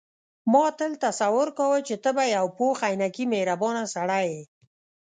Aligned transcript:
ما 0.51 0.65
تل 0.79 0.91
تصور 1.05 1.47
کاوه 1.57 1.79
چې 1.87 1.95
ته 2.03 2.09
به 2.15 2.23
یو 2.35 2.45
پوخ 2.57 2.77
عینکي 2.89 3.25
مهربانه 3.33 3.83
سړی 3.95 4.23
یې. 4.33 4.41